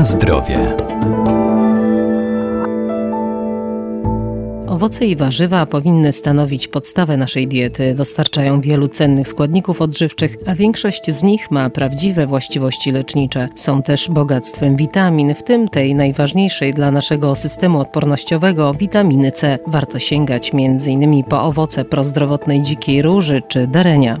Na 0.00 0.04
zdrowie. 0.04 0.76
Owoce 4.68 5.06
i 5.06 5.16
warzywa 5.16 5.66
powinny 5.66 6.12
stanowić 6.12 6.68
podstawę 6.68 7.16
naszej 7.16 7.48
diety. 7.48 7.94
Dostarczają 7.94 8.60
wielu 8.60 8.88
cennych 8.88 9.28
składników 9.28 9.82
odżywczych, 9.82 10.36
a 10.46 10.54
większość 10.54 11.10
z 11.10 11.22
nich 11.22 11.50
ma 11.50 11.70
prawdziwe 11.70 12.26
właściwości 12.26 12.92
lecznicze. 12.92 13.48
Są 13.56 13.82
też 13.82 14.10
bogactwem 14.10 14.76
witamin, 14.76 15.34
w 15.34 15.42
tym 15.42 15.68
tej 15.68 15.94
najważniejszej 15.94 16.74
dla 16.74 16.90
naszego 16.90 17.34
systemu 17.34 17.78
odpornościowego 17.78 18.74
witaminy 18.74 19.32
C. 19.32 19.58
Warto 19.66 19.98
sięgać 19.98 20.50
m.in. 20.54 21.24
po 21.24 21.42
owoce 21.42 21.84
prozdrowotnej 21.84 22.62
dzikiej 22.62 23.02
róży 23.02 23.42
czy 23.48 23.66
darenia. 23.66 24.20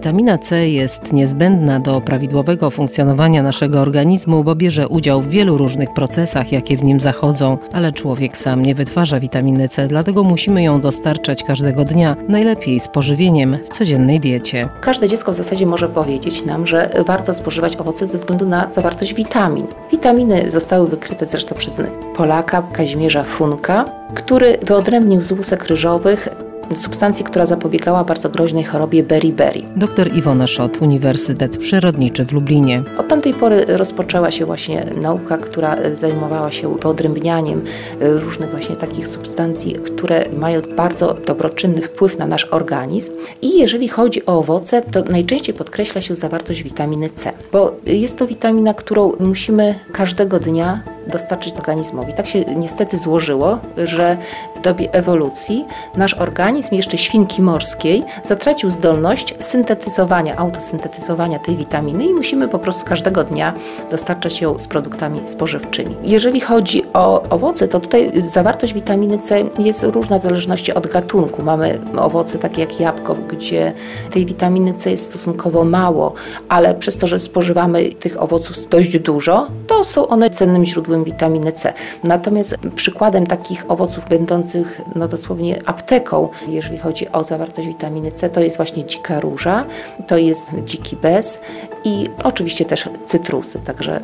Witamina 0.00 0.38
C 0.38 0.68
jest 0.68 1.12
niezbędna 1.12 1.80
do 1.80 2.00
prawidłowego 2.00 2.70
funkcjonowania 2.70 3.42
naszego 3.42 3.80
organizmu, 3.80 4.44
bo 4.44 4.54
bierze 4.54 4.88
udział 4.88 5.22
w 5.22 5.28
wielu 5.28 5.58
różnych 5.58 5.92
procesach, 5.92 6.52
jakie 6.52 6.76
w 6.76 6.84
nim 6.84 7.00
zachodzą, 7.00 7.58
ale 7.72 7.92
człowiek 7.92 8.36
sam 8.36 8.62
nie 8.62 8.74
wytwarza 8.74 9.20
witaminy 9.20 9.68
C, 9.68 9.86
dlatego 9.86 10.24
musimy 10.24 10.62
ją 10.62 10.80
dostarczać 10.80 11.42
każdego 11.42 11.84
dnia, 11.84 12.16
najlepiej 12.28 12.80
z 12.80 12.88
pożywieniem 12.88 13.58
w 13.64 13.68
codziennej 13.68 14.20
diecie. 14.20 14.68
Każde 14.80 15.08
dziecko 15.08 15.32
w 15.32 15.36
zasadzie 15.36 15.66
może 15.66 15.88
powiedzieć 15.88 16.44
nam, 16.44 16.66
że 16.66 16.90
warto 17.06 17.34
spożywać 17.34 17.76
owoce 17.76 18.06
ze 18.06 18.18
względu 18.18 18.46
na 18.46 18.72
zawartość 18.72 19.14
witamin. 19.14 19.66
Witaminy 19.90 20.50
zostały 20.50 20.88
wykryte 20.88 21.26
zresztą 21.26 21.54
przez 21.54 21.80
Polaka 22.16 22.62
Kazimierza 22.72 23.24
Funka, 23.24 23.84
który 24.14 24.58
wyodrębnił 24.62 25.24
z 25.24 25.32
łusek 25.32 25.64
ryżowych 25.64 26.28
substancji, 26.74 27.24
która 27.24 27.46
zapobiegała 27.46 28.04
bardzo 28.04 28.28
groźnej 28.28 28.64
chorobie 28.64 29.02
beriberi. 29.02 29.66
Dr 29.76 30.16
Iwona 30.16 30.46
Szot, 30.46 30.82
Uniwersytet 30.82 31.56
Przyrodniczy 31.56 32.24
w 32.24 32.32
Lublinie. 32.32 32.82
Od 32.98 33.08
tamtej 33.08 33.34
pory 33.34 33.64
rozpoczęła 33.68 34.30
się 34.30 34.46
właśnie 34.46 34.86
nauka, 35.02 35.36
która 35.36 35.76
zajmowała 35.94 36.52
się 36.52 36.76
wyodrębnianiem 36.76 37.64
różnych 38.00 38.50
właśnie 38.50 38.76
takich 38.76 39.08
substancji, 39.08 39.72
które 39.72 40.24
mają 40.36 40.60
bardzo 40.76 41.14
dobroczynny 41.14 41.82
wpływ 41.82 42.18
na 42.18 42.26
nasz 42.26 42.44
organizm. 42.44 43.12
I 43.42 43.58
jeżeli 43.58 43.88
chodzi 43.88 44.26
o 44.26 44.38
owoce, 44.38 44.82
to 44.82 45.02
najczęściej 45.02 45.54
podkreśla 45.54 46.00
się 46.00 46.14
zawartość 46.14 46.62
witaminy 46.62 47.10
C, 47.10 47.32
bo 47.52 47.76
jest 47.86 48.18
to 48.18 48.26
witamina, 48.26 48.74
którą 48.74 49.12
musimy 49.20 49.74
każdego 49.92 50.40
dnia 50.40 50.82
dostarczyć 51.06 51.54
organizmowi. 51.54 52.12
Tak 52.12 52.26
się 52.26 52.40
niestety 52.40 52.96
złożyło, 52.96 53.58
że 53.84 54.16
w 54.56 54.60
dobie 54.60 54.92
ewolucji 54.92 55.64
nasz 55.96 56.14
organizm, 56.14 56.59
jeszcze 56.72 56.98
świnki 56.98 57.42
morskiej, 57.42 58.02
zatracił 58.24 58.70
zdolność 58.70 59.34
syntetyzowania, 59.38 60.36
autosyntetyzowania 60.36 61.38
tej 61.38 61.56
witaminy 61.56 62.04
i 62.04 62.12
musimy 62.12 62.48
po 62.48 62.58
prostu 62.58 62.84
każdego 62.84 63.24
dnia 63.24 63.52
dostarczać 63.90 64.40
ją 64.40 64.58
z 64.58 64.68
produktami 64.68 65.20
spożywczymi. 65.26 65.96
Jeżeli 66.02 66.40
chodzi 66.40 66.82
o 66.92 67.22
owoce, 67.22 67.68
to 67.68 67.80
tutaj 67.80 68.12
zawartość 68.32 68.74
witaminy 68.74 69.18
C 69.18 69.44
jest 69.58 69.82
różna 69.82 70.18
w 70.18 70.22
zależności 70.22 70.74
od 70.74 70.86
gatunku. 70.86 71.42
Mamy 71.42 71.80
owoce 71.98 72.38
takie 72.38 72.60
jak 72.60 72.80
jabłko, 72.80 73.14
gdzie 73.28 73.72
tej 74.10 74.26
witaminy 74.26 74.74
C 74.74 74.90
jest 74.90 75.04
stosunkowo 75.04 75.64
mało, 75.64 76.14
ale 76.48 76.74
przez 76.74 76.96
to, 76.96 77.06
że 77.06 77.20
spożywamy 77.20 77.84
tych 77.84 78.22
owoców 78.22 78.68
dość 78.68 78.98
dużo, 78.98 79.46
to 79.66 79.84
są 79.84 80.08
one 80.08 80.30
cennym 80.30 80.64
źródłem 80.64 81.04
witaminy 81.04 81.52
C. 81.52 81.72
Natomiast 82.04 82.56
przykładem 82.74 83.26
takich 83.26 83.64
owoców 83.70 84.08
będących 84.08 84.80
no 84.94 85.08
dosłownie 85.08 85.62
apteką, 85.66 86.28
jeżeli 86.50 86.78
chodzi 86.78 87.08
o 87.12 87.24
zawartość 87.24 87.68
witaminy 87.68 88.12
C, 88.12 88.30
to 88.30 88.40
jest 88.40 88.56
właśnie 88.56 88.84
dzika 88.84 89.20
róża, 89.20 89.64
to 90.06 90.18
jest 90.18 90.42
dziki 90.64 90.96
bez 90.96 91.40
i 91.84 92.08
oczywiście 92.24 92.64
też 92.64 92.88
cytrusy, 93.06 93.58
także, 93.64 94.00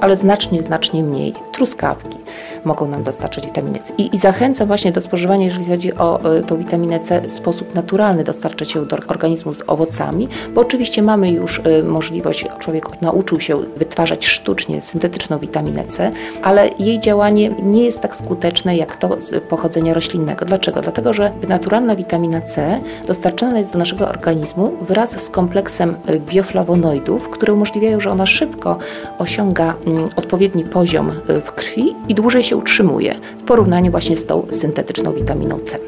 ale 0.00 0.16
znacznie, 0.16 0.62
znacznie 0.62 1.02
mniej. 1.02 1.34
Truskawki 1.52 2.18
mogą 2.64 2.88
nam 2.88 3.02
dostarczać 3.02 3.46
witaminy 3.46 3.78
C. 3.78 3.92
I, 3.98 4.14
i 4.14 4.18
zachęcam 4.18 4.66
właśnie 4.66 4.92
do 4.92 5.00
spożywania, 5.00 5.44
jeżeli 5.44 5.64
chodzi 5.64 5.94
o 5.94 6.36
y, 6.36 6.42
tą 6.42 6.56
witaminę 6.56 7.00
C, 7.00 7.20
w 7.20 7.32
sposób 7.32 7.74
naturalny 7.74 8.24
dostarczać 8.24 8.74
ją 8.74 8.86
do 8.86 8.96
organizmu 8.96 9.54
z 9.54 9.62
owocami, 9.66 10.28
bo 10.54 10.60
oczywiście 10.60 11.02
mamy 11.02 11.30
już 11.30 11.58
y, 11.58 11.82
możliwość, 11.82 12.46
człowiek 12.58 13.02
nauczył 13.02 13.40
się 13.40 13.56
wytwarzać 13.76 14.26
sztucznie 14.26 14.80
syntetyczną 14.80 15.38
witaminę 15.38 15.84
C, 15.84 16.10
ale 16.42 16.70
jej 16.78 17.00
działanie 17.00 17.50
nie 17.62 17.84
jest 17.84 18.00
tak 18.00 18.16
skuteczne 18.16 18.76
jak 18.76 18.96
to 18.96 19.20
z 19.20 19.44
pochodzenia 19.44 19.94
roślinnego. 19.94 20.44
Dlaczego? 20.44 20.80
Dlatego, 20.82 21.12
że 21.12 21.32
naturalna 21.88 21.96
witamina 21.96 22.40
C 22.40 22.80
dostarczana 23.06 23.58
jest 23.58 23.72
do 23.72 23.78
naszego 23.78 24.08
organizmu 24.08 24.72
wraz 24.80 25.20
z 25.20 25.30
kompleksem 25.30 25.96
bioflawonoidów, 26.18 27.28
które 27.28 27.52
umożliwiają, 27.52 28.00
że 28.00 28.10
ona 28.10 28.26
szybko 28.26 28.78
osiąga 29.18 29.74
mm, 29.86 30.08
odpowiedni 30.16 30.64
poziom 30.64 31.10
y, 31.10 31.40
w 31.40 31.52
krwi 31.52 31.94
i 32.08 32.14
dłużej 32.14 32.42
się 32.42 32.56
utrzymuje 32.56 33.14
w 33.38 33.42
porównaniu 33.42 33.90
właśnie 33.90 34.16
z 34.16 34.26
tą 34.26 34.46
syntetyczną 34.50 35.12
witaminą 35.12 35.58
C. 35.58 35.78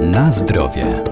Na 0.00 0.30
zdrowie. 0.30 1.07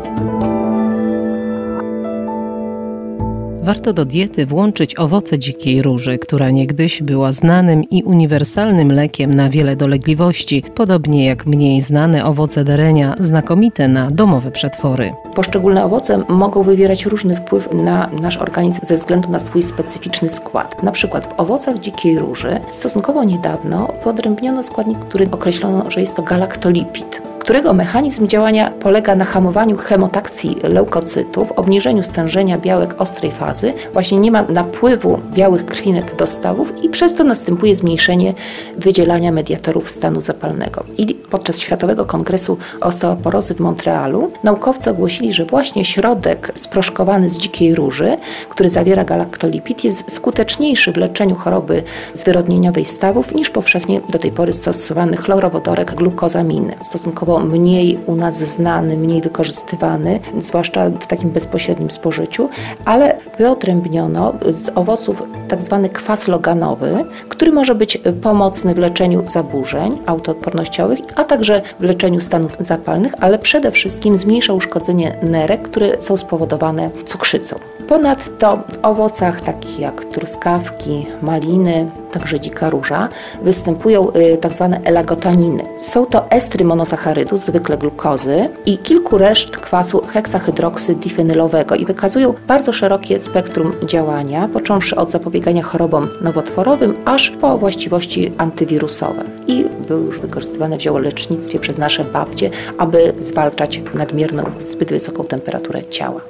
Warto 3.66 3.92
do 3.92 4.04
diety 4.04 4.46
włączyć 4.46 4.98
owoce 4.98 5.38
dzikiej 5.38 5.82
róży, 5.82 6.18
która 6.18 6.50
niegdyś 6.50 7.02
była 7.02 7.32
znanym 7.32 7.84
i 7.84 8.02
uniwersalnym 8.02 8.92
lekiem 8.92 9.34
na 9.34 9.50
wiele 9.50 9.76
dolegliwości, 9.76 10.64
podobnie 10.74 11.26
jak 11.26 11.46
mniej 11.46 11.80
znane 11.80 12.24
owoce 12.24 12.64
derenia, 12.64 13.14
znakomite 13.20 13.88
na 13.88 14.10
domowe 14.10 14.50
przetwory. 14.50 15.12
Poszczególne 15.34 15.84
owoce 15.84 16.24
mogą 16.28 16.62
wywierać 16.62 17.06
różny 17.06 17.36
wpływ 17.36 17.68
na 17.72 18.10
nasz 18.22 18.36
organizm 18.36 18.80
ze 18.82 18.94
względu 18.94 19.30
na 19.30 19.38
swój 19.38 19.62
specyficzny 19.62 20.28
skład. 20.28 20.82
Na 20.82 20.92
przykład 20.92 21.26
w 21.26 21.40
owocach 21.40 21.78
dzikiej 21.78 22.18
róży 22.18 22.60
stosunkowo 22.72 23.24
niedawno 23.24 23.92
wyodrębniono 24.04 24.62
składnik, 24.62 24.98
który 24.98 25.30
określono, 25.30 25.90
że 25.90 26.00
jest 26.00 26.16
to 26.16 26.22
galaktolipid 26.22 27.25
którego 27.46 27.74
mechanizm 27.74 28.26
działania 28.26 28.70
polega 28.70 29.14
na 29.14 29.24
hamowaniu 29.24 29.76
chemotakcji 29.76 30.56
leukocytów, 30.62 31.52
obniżeniu 31.52 32.02
stężenia 32.02 32.58
białek 32.58 32.94
ostrej 32.98 33.32
fazy, 33.32 33.74
właśnie 33.92 34.18
nie 34.18 34.30
ma 34.30 34.42
napływu 34.42 35.20
białych 35.34 35.66
krwinek 35.66 36.16
do 36.16 36.26
stawów 36.26 36.72
i 36.82 36.88
przez 36.88 37.14
to 37.14 37.24
następuje 37.24 37.76
zmniejszenie 37.76 38.34
wydzielania 38.76 39.32
mediatorów 39.32 39.90
stanu 39.90 40.20
zapalnego. 40.20 40.84
I 40.98 41.14
podczas 41.14 41.58
Światowego 41.58 42.04
Kongresu 42.04 42.58
Osteoporozy 42.80 43.54
w 43.54 43.60
Montrealu 43.60 44.30
naukowcy 44.44 44.90
ogłosili, 44.90 45.32
że 45.32 45.44
właśnie 45.44 45.84
środek 45.84 46.52
sproszkowany 46.54 47.28
z 47.28 47.38
dzikiej 47.38 47.74
róży, 47.74 48.16
który 48.48 48.68
zawiera 48.68 49.04
galaktolipid, 49.04 49.84
jest 49.84 50.14
skuteczniejszy 50.14 50.92
w 50.92 50.96
leczeniu 50.96 51.34
choroby 51.34 51.82
zwyrodnieniowej 52.14 52.84
stawów 52.84 53.34
niż 53.34 53.50
powszechnie 53.50 54.00
do 54.10 54.18
tej 54.18 54.32
pory 54.32 54.52
stosowany 54.52 55.16
chlorowodorek 55.16 55.94
glukozaminy. 55.94 56.74
Stosunkowo 56.82 57.35
mniej 57.40 57.98
u 58.06 58.14
nas 58.14 58.38
znany, 58.38 58.96
mniej 58.96 59.20
wykorzystywany, 59.20 60.20
zwłaszcza 60.40 60.90
w 60.90 61.06
takim 61.06 61.30
bezpośrednim 61.30 61.90
spożyciu, 61.90 62.48
ale 62.84 63.16
wyodrębniono 63.38 64.32
z 64.62 64.70
owoców 64.74 65.22
tak 65.48 65.62
zwany 65.62 65.88
kwas 65.88 66.28
loganowy, 66.28 67.04
który 67.28 67.52
może 67.52 67.74
być 67.74 67.98
pomocny 68.22 68.74
w 68.74 68.78
leczeniu 68.78 69.22
zaburzeń 69.28 69.98
autoodpornościowych, 70.06 70.98
a 71.16 71.24
także 71.24 71.62
w 71.80 71.82
leczeniu 71.82 72.20
stanów 72.20 72.52
zapalnych, 72.60 73.12
ale 73.20 73.38
przede 73.38 73.70
wszystkim 73.70 74.18
zmniejsza 74.18 74.52
uszkodzenie 74.52 75.16
nerek, 75.22 75.62
które 75.62 76.02
są 76.02 76.16
spowodowane 76.16 76.90
cukrzycą. 77.06 77.56
Ponadto 77.88 78.56
w 78.56 78.78
owocach 78.82 79.40
takich 79.40 79.78
jak 79.78 80.04
truskawki, 80.04 81.06
maliny, 81.22 81.90
także 82.18 82.40
dzika 82.40 82.70
róża, 82.70 83.08
występują 83.42 84.12
y, 84.12 84.36
tak 84.36 84.54
zwane 84.54 84.80
elagotaniny. 84.84 85.64
Są 85.82 86.06
to 86.06 86.30
estry 86.30 86.64
monozacharydów, 86.64 87.44
zwykle 87.44 87.78
glukozy 87.78 88.48
i 88.66 88.78
kilku 88.78 89.18
reszt 89.18 89.56
kwasu 89.56 90.02
heksahydroksydifenylowego 90.06 91.74
i 91.74 91.84
wykazują 91.84 92.34
bardzo 92.46 92.72
szerokie 92.72 93.20
spektrum 93.20 93.72
działania, 93.86 94.48
począwszy 94.48 94.96
od 94.96 95.10
zapobiegania 95.10 95.62
chorobom 95.62 96.08
nowotworowym, 96.20 96.94
aż 97.04 97.30
po 97.30 97.58
właściwości 97.58 98.32
antywirusowe. 98.38 99.24
I 99.46 99.64
były 99.88 100.06
już 100.06 100.20
wykorzystywane 100.20 100.76
w 100.76 100.82
ziołolecznictwie 100.82 101.58
przez 101.58 101.78
nasze 101.78 102.04
babcie, 102.04 102.50
aby 102.78 103.12
zwalczać 103.18 103.80
nadmierną, 103.94 104.44
zbyt 104.70 104.90
wysoką 104.90 105.24
temperaturę 105.24 105.84
ciała. 105.84 106.20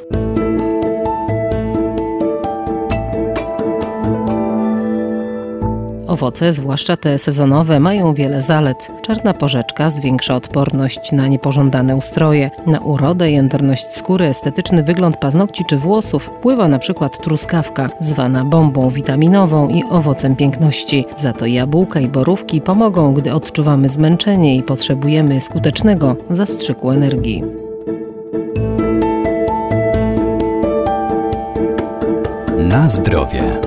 Owoce, 6.17 6.53
zwłaszcza 6.53 6.97
te 6.97 7.19
sezonowe, 7.19 7.81
mają 7.81 8.15
wiele 8.15 8.43
zalet. 8.43 8.89
Czarna 9.03 9.35
porzeczka 9.35 9.91
zwiększa 9.91 10.37
odporność 10.37 11.13
na 11.13 11.29
niepożądane 11.29 11.97
ustroje, 11.97 12.51
na 12.67 12.81
urodę, 12.81 13.31
jędrność 13.31 13.95
skóry, 13.95 14.27
estetyczny 14.27 14.83
wygląd 14.83 15.17
paznokci 15.17 15.65
czy 15.65 15.77
włosów 15.77 16.23
wpływa 16.23 16.79
przykład 16.79 17.23
truskawka, 17.23 17.91
zwana 18.01 18.45
bombą 18.45 18.91
witaminową 18.91 19.69
i 19.69 19.85
owocem 19.91 20.37
piękności. 20.37 21.07
Za 21.17 21.33
to 21.33 21.47
jabłka 21.47 22.01
i 22.01 22.09
borówki 22.09 22.61
pomogą, 22.61 23.15
gdy 23.15 23.33
odczuwamy 23.33 23.89
zmęczenie 23.89 24.57
i 24.57 24.63
potrzebujemy 24.63 25.41
skutecznego 25.41 26.17
zastrzyku 26.31 26.91
energii. 26.91 27.43
Na 32.69 32.89
zdrowie. 32.89 33.66